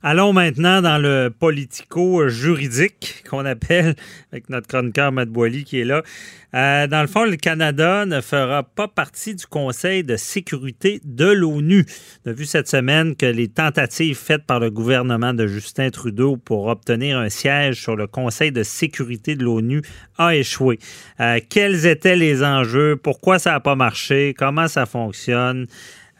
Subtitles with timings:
[0.00, 3.96] Allons maintenant dans le politico-juridique qu'on appelle,
[4.30, 6.04] avec notre chroniqueur Matt Boily qui est là.
[6.54, 11.26] Euh, dans le fond, le Canada ne fera pas partie du Conseil de sécurité de
[11.26, 11.84] l'ONU.
[12.24, 16.36] On a vu cette semaine que les tentatives faites par le gouvernement de Justin Trudeau
[16.36, 19.82] pour obtenir un siège sur le Conseil de sécurité de l'ONU
[20.16, 20.78] a échoué.
[21.18, 22.94] Euh, quels étaient les enjeux?
[22.94, 24.32] Pourquoi ça n'a pas marché?
[24.38, 25.66] Comment ça fonctionne?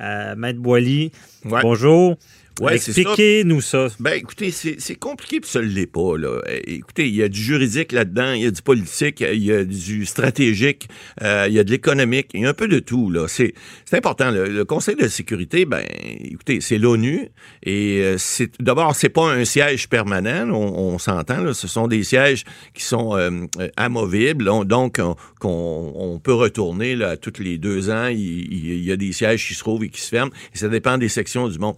[0.00, 1.12] Euh, Maître Boily,
[1.44, 2.16] bonjour.
[2.60, 3.86] Ouais, Expliquez-nous ça.
[4.00, 6.16] Ben, écoutez, c'est compliqué, puis ça ne l'est pas.
[6.16, 6.40] Là.
[6.48, 9.52] Eh, écoutez, il y a du juridique là-dedans, il y a du politique, il y
[9.52, 10.88] a du stratégique,
[11.22, 13.10] euh, il y a de l'économique, il y a un peu de tout.
[13.10, 13.26] là.
[13.28, 13.54] C'est
[13.92, 14.30] important.
[14.30, 15.82] Le, Conseil de sécurité, ben,
[16.20, 17.30] écoutez, c'est l'ONU,
[17.62, 21.54] et euh, c'est d'abord, c'est pas un siège permanent, on, s'entend.
[21.54, 25.00] Ce sont des sièges qui sont euh, amovibles, donc
[25.40, 28.08] qu'on on peut retourner là, tous les deux ans.
[28.08, 30.68] Il, il, y a des sièges qui se trouvent et qui se ferment, et ça
[30.68, 31.76] dépend des sections du monde.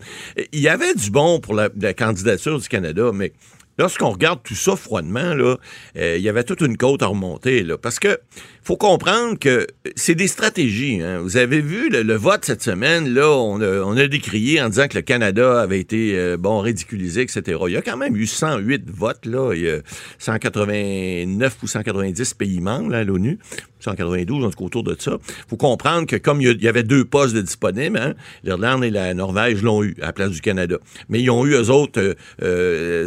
[0.53, 3.33] Il y y avait du bon pour la, candidature du Canada, mais
[3.77, 5.57] lorsqu'on regarde tout ça froidement, là,
[5.97, 7.65] euh, il y avait toute une côte à remonter.
[7.65, 8.21] Là, parce que
[8.63, 11.01] faut comprendre que c'est des stratégies.
[11.03, 11.19] Hein.
[11.23, 13.61] Vous avez vu le, vote cette semaine, là, on
[13.97, 17.59] a, décrié en disant que le Canada avait été euh, bon ridiculisé, etc.
[17.67, 19.53] Il y a quand même eu 108 votes, là.
[19.55, 19.79] Il y a
[20.19, 23.39] 189 ou 190 pays membres à l'ONU.
[23.81, 25.19] 192, en tout cas autour de ça.
[25.49, 28.15] faut comprendre que comme il y avait deux postes de disponibles, hein,
[28.45, 30.79] l'Irlande et la Norvège l'ont eu à la place du Canada.
[31.09, 33.07] Mais ils ont eu, eux autres, euh, euh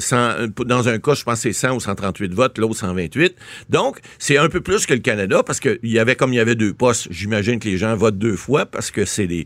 [0.66, 3.36] dans un cas, je pense c'est 100 ou 138 votes, l'autre 128.
[3.70, 6.40] Donc, c'est un peu plus que le Canada parce qu'il y avait, comme il y
[6.40, 9.46] avait deux postes, j'imagine que les gens votent deux fois parce que c'est des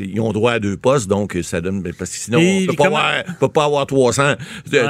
[0.00, 1.82] ils ont droit à deux postes, donc ça donne.
[1.82, 2.66] Ben, parce que sinon, on ne
[3.38, 4.34] peut, pas avoir 300,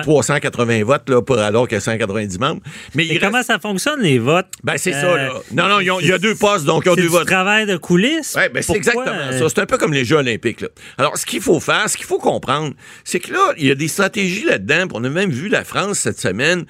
[0.03, 2.61] 380 euh, votes là, pour, alors qu'il y a 190 membres.
[2.95, 4.47] Mais comment ça fonctionne, les votes?
[4.63, 5.17] Ben, c'est ça.
[5.17, 5.31] Là.
[5.35, 7.27] Euh, non, non, il y a deux postes, donc ils ont deux votes.
[7.27, 8.35] travail de coulisses?
[8.37, 9.49] Oui, ben, c'est exactement euh, ça.
[9.49, 10.61] C'est un peu comme les Jeux Olympiques.
[10.61, 10.69] Là.
[10.99, 12.73] Alors, ce qu'il faut faire, ce qu'il faut comprendre,
[13.05, 14.87] c'est que là, il y a des stratégies là-dedans.
[14.95, 16.65] On a même vu la France cette semaine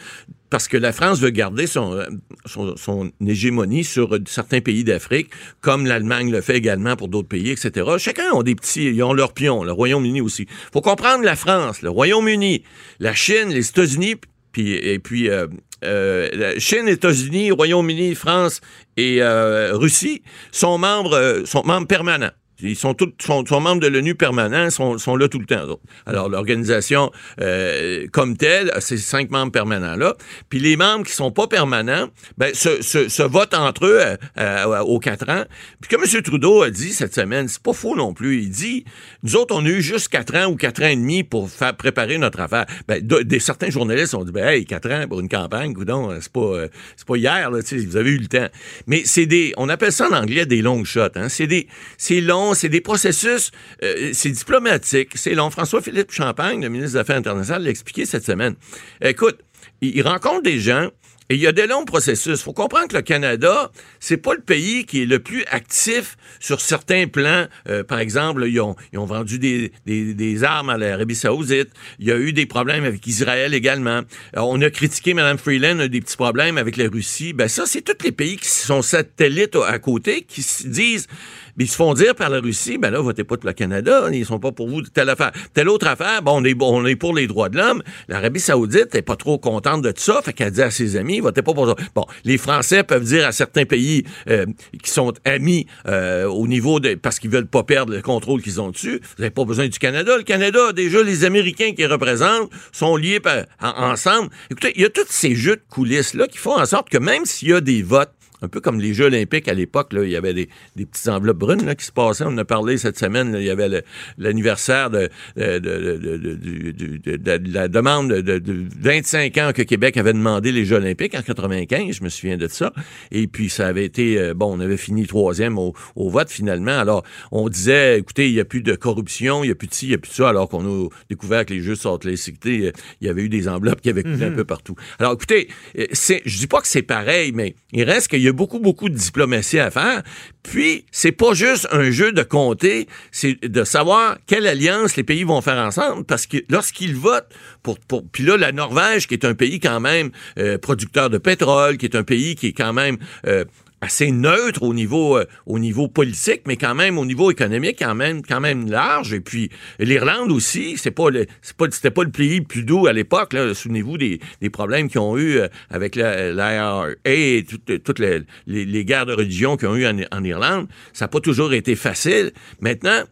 [0.51, 1.99] parce que la France veut garder son,
[2.45, 7.91] son, hégémonie sur certains pays d'Afrique, comme l'Allemagne le fait également pour d'autres pays, etc.
[7.99, 10.47] Chacun a des petits, ils ont leurs pions, le Royaume-Uni aussi.
[10.73, 12.63] faut comprendre la France, le Royaume-Uni,
[13.01, 14.17] la Chine, les États-Unis,
[14.53, 15.47] puis, et puis euh,
[15.85, 18.61] euh, Chine, États-Unis, Royaume-Uni, France
[18.97, 20.23] et euh, Russie
[20.53, 22.33] sont membres, sont membres permanents.
[22.61, 25.79] Ils sont tous sont, membres de l'ONU permanent, sont, sont là tout le temps.
[26.07, 30.15] Alors l'organisation euh, comme telle, ces cinq membres permanents là.
[30.49, 32.09] Puis les membres qui sont pas permanents,
[32.39, 35.45] ben se, se, se votent entre eux euh, euh, aux quatre ans.
[35.81, 36.23] Puis comme M.
[36.23, 38.43] Trudeau a dit cette semaine, c'est pas faux non plus.
[38.43, 38.85] Il dit,
[39.23, 41.77] nous autres on a eu juste quatre ans ou quatre ans et demi pour faire
[41.77, 42.67] préparer notre affaire.
[42.89, 45.75] Ben des certains journalistes ont dit, ben hey quatre ans pour une campagne,
[46.21, 46.67] c'est pas
[46.97, 48.49] c'est pas hier là, vous avez eu le temps.
[48.87, 51.17] Mais c'est des, on appelle ça en anglais des long shots.
[51.17, 51.29] Hein.
[51.29, 51.67] C'est des,
[51.99, 53.51] c'est long c'est des processus,
[53.83, 55.51] euh, c'est diplomatique, c'est long.
[55.51, 58.55] François-Philippe Champagne, le ministre des Affaires internationales, l'a expliqué cette semaine.
[59.01, 59.39] Écoute,
[59.81, 60.91] il rencontre des gens,
[61.29, 62.39] et il y a des longs processus.
[62.39, 66.17] Il faut comprendre que le Canada, c'est pas le pays qui est le plus actif
[66.39, 67.47] sur certains plans.
[67.69, 71.71] Euh, par exemple, ils ont, ils ont vendu des, des, des armes à l'Arabie saoudite.
[71.99, 74.03] Il y a eu des problèmes avec Israël également.
[74.35, 77.33] on a critiqué Mme Freeland, des petits problèmes avec la Russie.
[77.33, 81.09] Ben ça, c'est tous les pays qui sont satellites à côté, qui se disent
[81.57, 84.09] mais ils se font dire par la Russie, ben là, votez pas pour le Canada,
[84.13, 85.33] ils sont pas pour vous telle affaire.
[85.55, 87.83] Telle autre affaire, bon, on est, on est pour les droits de l'homme.
[88.09, 91.43] L'Arabie Saoudite est pas trop contente de ça, fait qu'elle dit à ses amis, votez
[91.43, 91.75] pas pour ça.
[91.95, 94.47] Bon, les Français peuvent dire à certains pays euh,
[94.83, 98.61] qui sont amis euh, au niveau de, parce qu'ils veulent pas perdre le contrôle qu'ils
[98.61, 100.17] ont dessus, vous n'avez pas besoin du Canada.
[100.17, 103.21] Le Canada, déjà, les Américains qui représentent sont liés
[103.61, 104.31] ensemble.
[104.51, 107.25] Écoutez, il y a tous ces jeux de coulisses-là qui font en sorte que même
[107.25, 110.17] s'il y a des votes un peu comme les Jeux olympiques à l'époque, il y
[110.17, 112.25] avait des, des, petites enveloppes brunes là, qui se passaient.
[112.25, 113.35] On en a parlé cette semaine.
[113.39, 113.83] il y avait
[114.19, 118.43] l'anniversaire de, de, de, la demande de,
[118.81, 121.97] 25 ans que Québec avait demandé les Jeux olympiques en 95.
[121.97, 122.73] Je me souviens de ça.
[123.11, 124.19] Et puis, ça avait été...
[124.19, 126.79] Euh, bon, on avait fini troisième au, au vote, finalement.
[126.79, 129.75] Alors, on disait, écoutez, il n'y a plus de corruption, il n'y a plus de
[129.75, 131.99] ci, il n'y a plus de ça, alors qu'on a découvert que les Jeux sont
[132.05, 132.17] les
[132.51, 134.35] il y avait eu des enveloppes qui avaient coulé un mm-hmm.
[134.35, 134.75] peu partout.
[134.99, 135.49] Alors, écoutez,
[135.79, 138.89] euh, je dis pas que c'est pareil, mais il reste qu'il y a beaucoup, beaucoup
[138.89, 140.03] de diplomatie à faire.
[140.43, 145.25] Puis, c'est pas juste un jeu de compter, c'est de savoir quelle alliance les pays
[145.25, 147.33] vont faire ensemble, parce que lorsqu'ils votent
[147.63, 151.19] pour, pour puis là, la Norvège, qui est un pays quand même euh, producteur de
[151.19, 153.45] pétrole, qui est un pays qui est quand même euh,
[153.81, 157.95] assez neutre au niveau euh, au niveau politique, mais quand même au niveau économique quand
[157.95, 159.13] même quand même large.
[159.13, 162.63] Et puis l'Irlande aussi, c'est pas le c'est pas c'était pas le pays le plus
[162.63, 163.33] doux à l'époque.
[163.33, 168.23] Là, souvenez-vous des, des problèmes qu'ils ont eu euh, avec l'IRA et toutes, toutes les,
[168.47, 170.69] les, guerres de religion qu'ils ont eu en, en Irlande.
[170.93, 172.33] Ça n'a pas toujours été facile.
[172.61, 173.03] Maintenant,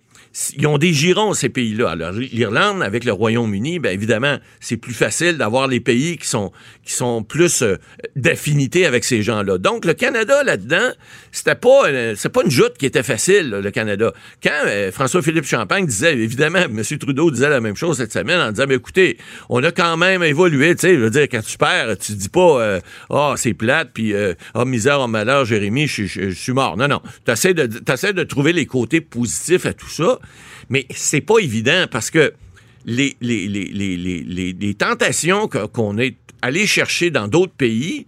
[0.57, 1.91] ils ont des girons, ces pays-là.
[1.91, 6.51] Alors, l'Irlande, avec le Royaume-Uni, bien évidemment, c'est plus facile d'avoir les pays qui sont,
[6.85, 7.77] qui sont plus euh,
[8.17, 9.59] d'affinité avec ces gens-là.
[9.59, 10.91] Donc, le Canada, là-dedans,
[11.31, 14.13] c'était pas, euh, c'est pas une joute qui était facile, le Canada.
[14.43, 16.83] Quand euh, François-Philippe Champagne disait, évidemment, M.
[16.99, 20.25] Trudeau disait la même chose cette semaine en disant, mais écoutez, on a quand même
[20.25, 23.55] évolué, tu sais, je veux dire, quand tu perds, tu dis pas, ah, oh, c'est
[23.55, 26.77] plate, puis, ah, oh, misère, oh, malheur, Jérémy, je suis mort.
[26.77, 27.01] Non, non.
[27.25, 30.19] Tu essaies de, de trouver les côtés positifs à tout ça.
[30.69, 32.33] Mais c'est pas évident parce que
[32.87, 38.05] les, les, les tentations qu'on est allé chercher dans d'autres pays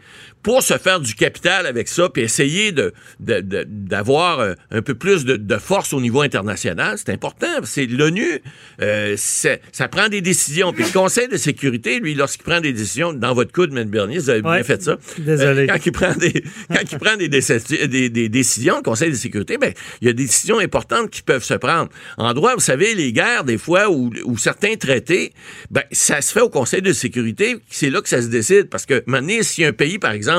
[0.46, 5.24] pour se faire du capital avec ça, puis essayer de, d'avoir euh, un peu plus
[5.24, 7.48] de, force au niveau international, c'est important.
[7.64, 8.40] C'est l'ONU,
[8.80, 10.72] euh, ça prend des décisions.
[10.72, 14.18] Puis le Conseil de sécurité, lui, lorsqu'il prend des décisions, dans votre coup de Bernier,
[14.18, 14.98] vous avez bien fait ça.
[15.18, 15.62] Désolé.
[15.62, 16.32] Euh, quand il prend des,
[16.72, 20.26] quand il prend des, des, décisions, le Conseil de sécurité, ben, il y a des
[20.26, 21.88] décisions importantes qui peuvent se prendre.
[22.18, 25.32] En droit, vous savez, les guerres, des fois, ou, certains traités,
[25.72, 28.68] ben, ça se fait au Conseil de sécurité, c'est là que ça se décide.
[28.68, 30.35] Parce que maintenant, si un pays, par exemple,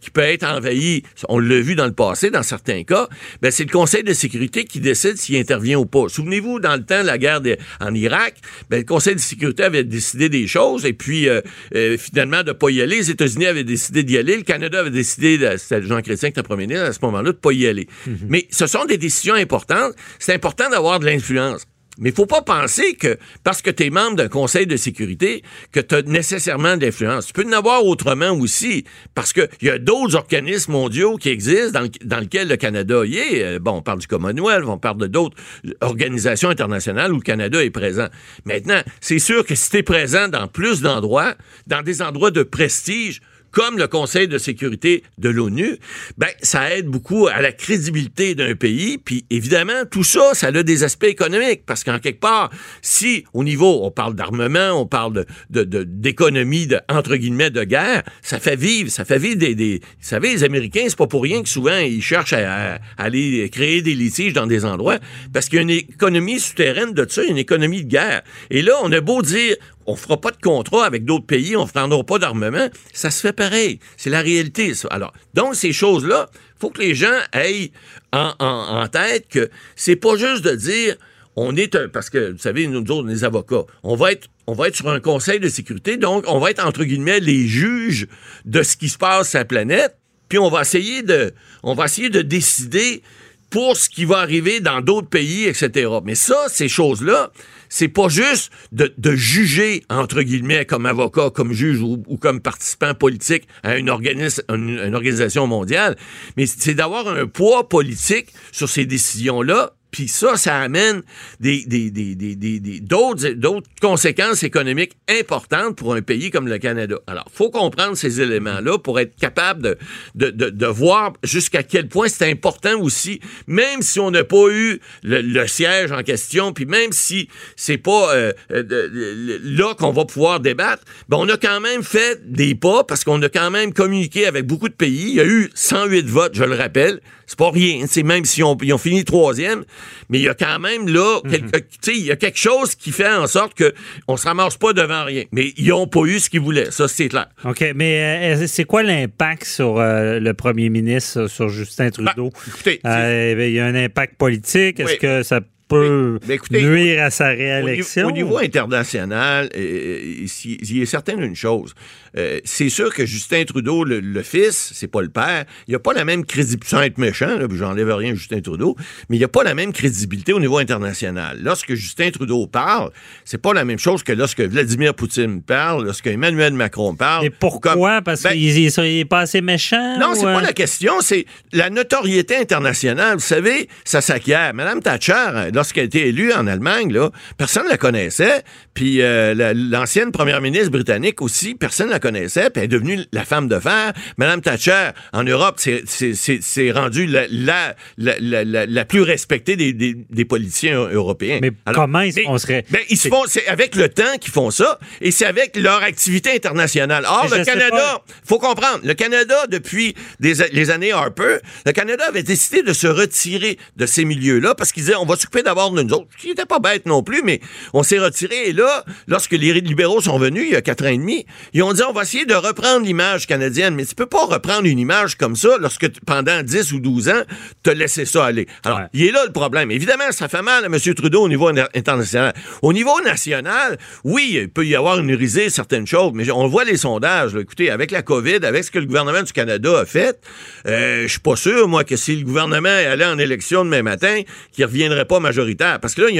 [0.00, 3.08] qui peut être envahi, on l'a vu dans le passé, dans certains cas,
[3.42, 6.08] ben c'est le Conseil de sécurité qui décide s'il intervient ou pas.
[6.08, 7.40] Souvenez-vous, dans le temps de la guerre
[7.80, 8.36] en Irak,
[8.70, 11.40] ben, le Conseil de sécurité avait décidé des choses et puis euh,
[11.74, 12.96] euh, finalement de pas y aller.
[12.96, 14.36] Les États-Unis avaient décidé d'y aller.
[14.36, 17.36] Le Canada avait décidé, c'était Jean Chrétien qui était premier ministre à ce moment-là, de
[17.36, 17.86] pas y aller.
[18.06, 18.16] Mm-hmm.
[18.28, 19.94] Mais ce sont des décisions importantes.
[20.18, 21.66] C'est important d'avoir de l'influence.
[21.98, 25.42] Mais il faut pas penser que parce que tu es membre d'un conseil de sécurité
[25.72, 27.26] que tu as nécessairement d'influence.
[27.26, 28.84] Tu peux en avoir autrement aussi
[29.14, 33.18] parce qu'il y a d'autres organismes mondiaux qui existent dans, dans lesquels le Canada y
[33.18, 33.44] est.
[33.44, 35.36] Euh, bon, on parle du Commonwealth, on parle de d'autres
[35.80, 38.06] organisations internationales où le Canada est présent.
[38.44, 41.34] Maintenant, c'est sûr que si tu es présent dans plus d'endroits,
[41.66, 45.78] dans des endroits de prestige, comme le Conseil de sécurité de l'ONU,
[46.16, 48.98] ben ça aide beaucoup à la crédibilité d'un pays.
[48.98, 52.50] Puis évidemment, tout ça, ça a des aspects économiques parce qu'en quelque part,
[52.82, 58.02] si au niveau, on parle d'armement, on parle de, d'économie de, entre guillemets de guerre,
[58.22, 61.22] ça fait vivre, ça fait vivre des, des vous savez, les Américains, c'est pas pour
[61.22, 64.98] rien que souvent ils cherchent à, aller créer des litiges dans des endroits
[65.32, 68.22] parce qu'il y a une économie souterraine de ça, une économie de guerre.
[68.50, 69.56] Et là, on a beau dire,
[69.88, 73.32] on fera pas de contrat avec d'autres pays, on ne pas d'armement, ça se fait
[73.32, 73.80] pareil.
[73.96, 74.86] C'est la réalité, ça.
[74.90, 76.28] Alors, donc, ces choses-là,
[76.60, 77.72] faut que les gens aient
[78.12, 80.96] en, tête que c'est pas juste de dire
[81.36, 84.68] on est parce que vous savez, nous autres, les avocats, on va être on va
[84.68, 88.08] être sur un conseil de sécurité, donc on va être entre guillemets les juges
[88.44, 89.96] de ce qui se passe sur la planète,
[90.28, 91.32] puis on va essayer de
[91.62, 93.02] on va essayer de décider
[93.50, 95.88] pour ce qui va arriver dans d'autres pays, etc.
[96.04, 97.30] Mais ça, ces choses-là,
[97.68, 103.48] c'est pas juste de, juger, entre guillemets, comme avocat, comme juge ou, comme participant politique
[103.62, 105.96] à une, une organisation mondiale,
[106.36, 111.02] mais c'est d'avoir un poids politique sur ces décisions-là puis ça, ça amène
[111.40, 117.00] des, des, des, des d'autres, d'autres conséquences économiques importantes pour un pays comme le Canada.
[117.08, 119.76] Alors, faut comprendre ces éléments-là pour être capable
[120.14, 123.18] de, de, de, voir jusqu'à quel point c'est important aussi,
[123.48, 128.14] même si on n'a pas eu le, siège en question, puis même si c'est pas
[128.14, 132.84] euh, euh, là qu'on va pouvoir débattre, ben on a quand même fait des pas
[132.84, 135.08] parce qu'on a quand même communiqué avec beaucoup de pays.
[135.08, 137.00] Il y a eu 108 votes, je le rappelle.
[137.28, 137.84] C'est pas rien.
[137.86, 139.64] C'est même si on, ils ont fini troisième,
[140.08, 141.50] mais il y a quand même là, mhm.
[141.88, 143.72] il y a quelque chose qui fait en sorte que
[144.06, 145.24] on se ramasse pas devant rien.
[145.32, 147.28] Mais ils ont pas eu ce qu'ils voulaient, ça c'est clair.
[147.44, 152.32] Ok, mais euh, c'est quoi l'impact sur euh, le premier ministre, sur Justin ben, Trudeau?
[152.46, 154.80] écoutez, euh, il y a un impact politique.
[154.80, 156.18] Est-ce que ça peut
[156.50, 158.08] nuire à sa réélection?
[158.08, 161.74] Au, niveau international, il a certain d'une chose.
[162.16, 165.92] Euh, c'est sûr que Justin Trudeau, le, fils, c'est pas le père, il a pas
[165.92, 168.76] la même crédibilité, sans être méchant, là, j'enlève rien à Justin Trudeau,
[169.08, 171.38] mais il a pas la même crédibilité au niveau international.
[171.42, 172.90] Lorsque Justin Trudeau parle,
[173.24, 177.26] c'est pas la même chose que lorsque Vladimir Poutine parle, lorsque Emmanuel Macron parle.
[177.26, 178.02] Et pourquoi?
[178.02, 179.98] Parce ben, qu'il est, pas assez méchant?
[179.98, 183.14] Non, c'est pas la question, c'est la notoriété internationale.
[183.14, 184.52] Vous savez, ça s'acquiert.
[184.54, 188.42] Madame Thatcher, lorsqu'elle a été élue en Allemagne, là, personne ne la connaissait,
[188.74, 193.00] puis euh, l'ancienne première ministre britannique aussi, personne ne la connaissait, puis elle est devenue
[193.12, 193.92] la femme de fer.
[194.16, 200.24] Madame Thatcher, en Europe, c'est rendu la, la, la, la, plus respectée des, des, des
[200.24, 201.38] politiciens européens.
[201.42, 202.64] Mais comment ils, on serait...
[202.70, 205.82] Ben, ils se font, c'est avec le temps qu'ils font ça, et c'est avec leur
[205.82, 207.04] activité internationale.
[207.06, 212.22] Or, le Canada, faut comprendre, le Canada, depuis des, les années Harper, le Canada avait
[212.22, 215.82] décidé de se retirer de ces milieux-là parce qu'ils disaient, on va s'occuper d'avoir de
[215.82, 217.40] nous autres, qui n'était pas bête non plus, mais
[217.72, 218.48] on s'est retiré.
[218.48, 221.62] Et là, lorsque les libéraux sont venus, il y a quatre ans et demi, ils
[221.62, 223.74] ont dit, on va essayer de reprendre l'image canadienne.
[223.74, 227.22] Mais tu peux pas reprendre une image comme ça lorsque pendant 10 ou 12 ans,
[227.62, 228.46] tu as laissé ça aller.
[228.64, 229.70] Alors, il est là le problème.
[229.70, 230.78] Évidemment, ça fait mal à M.
[230.94, 232.34] Trudeau au niveau international.
[232.62, 236.64] Au niveau national, oui, il peut y avoir une risée certaines choses, mais on voit
[236.64, 237.34] les sondages.
[237.34, 240.20] Écoutez, avec la COVID, avec ce que le gouvernement du Canada a fait,
[240.66, 244.22] euh, je suis pas sûr, moi, que si le gouvernement allait en élection demain matin,
[244.52, 245.80] qu'il reviendrait pas majoritaire.
[245.80, 246.16] Parce que là, il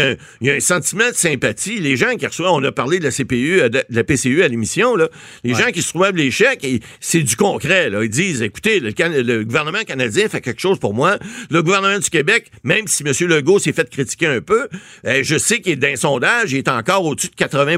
[0.46, 1.78] y, a un, sentiment de sympathie.
[1.80, 4.96] Les gens qui reçoivent, on a parlé de la CPU, de, la PCU à l'émission,
[4.96, 5.08] là,
[5.44, 6.66] les gens qui se trouvent les chèques,
[7.00, 7.90] c'est du concret.
[8.02, 11.18] Ils disent, écoutez, le, gouvernement canadien fait quelque chose pour moi.
[11.50, 13.12] Le gouvernement du Québec, même si M.
[13.28, 14.68] Legault s'est fait critiquer un peu,
[15.06, 17.76] euh, je sais qu'il est d'un sondage, il est encore au-dessus de 80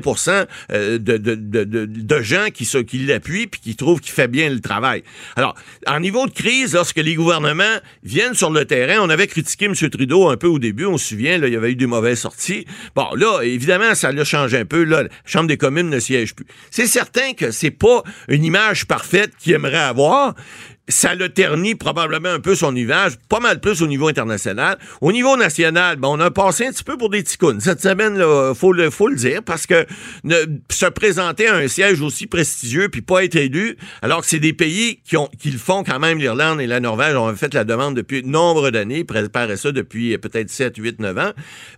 [0.71, 2.67] de, de, de, gens qui,
[3.07, 5.03] l'appuient puis qui trouvent qu'il fait bien le travail.
[5.37, 5.55] Alors,
[5.87, 9.75] en niveau de crise, lorsque les gouvernements viennent sur le terrain, on avait critiqué M.
[9.75, 12.67] Trudeau un peu au début, on se souvient, il y avait eu des mauvaises sorties.
[12.95, 14.85] Bon, là, évidemment, ça l'a changé un peu.
[14.85, 16.47] La Chambre des communes ne siège plus.
[16.71, 20.35] C'est certain que c'est pas une image parfaite qu'il aimerait avoir,
[20.91, 24.79] ça le ternit probablement un peu son image, pas mal plus au niveau international.
[25.01, 27.61] Au niveau national, ben, on a passé un petit peu pour des ticounes.
[27.61, 29.87] Cette semaine, il faut le, faut le dire, parce que
[30.25, 30.37] ne,
[30.71, 34.53] se présenter à un siège aussi prestigieux puis pas être élu, alors que c'est des
[34.53, 37.65] pays qui, ont, qui le font quand même, l'Irlande et la Norvège ont fait la
[37.65, 41.31] demande depuis nombre d'années, préparaient ça depuis peut-être 7, 8, 9 ans.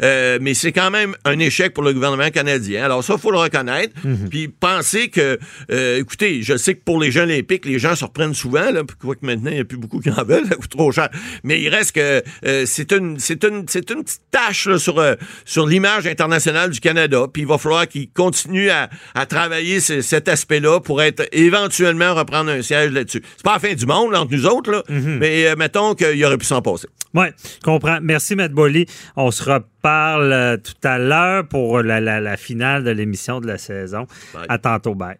[0.03, 2.85] Euh, mais c'est quand même un échec pour le gouvernement canadien.
[2.85, 3.95] Alors ça, faut le reconnaître.
[4.05, 4.29] Mhm.
[4.29, 5.39] Puis penser que,
[5.71, 8.83] euh, écoutez, je sais que pour les Jeux olympiques, les gens se reprennent souvent, là,
[9.11, 11.09] que maintenant, il n'y a plus beaucoup qui en veulent, ça coûte trop cher.
[11.45, 15.15] Mais il reste que euh, c'est une, c'est une, c'est une petite tâche sur, euh,
[15.45, 17.27] sur l'image internationale du Canada.
[17.33, 22.51] Puis il va falloir qu'il continue à, à travailler cet aspect-là pour être éventuellement reprendre
[22.51, 23.23] un siège là-dessus.
[23.37, 25.19] C'est pas la fin du monde entre nous autres, là, mm-hmm.
[25.19, 26.89] mais euh, mettons qu'il aurait pu s'en passer.
[27.15, 27.99] Oui, je comprends.
[28.01, 28.87] Merci, Matt Bolly.
[29.17, 33.59] On se reparle tout à l'heure pour la, la, la finale de l'émission de la
[33.59, 34.07] saison.
[34.49, 34.95] À tantôt.
[34.95, 35.17] Bye.